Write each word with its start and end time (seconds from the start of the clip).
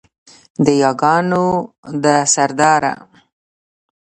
د 0.63 0.65
یاګانو 0.81 1.47
ده 2.03 2.15
سرداره 2.33 2.93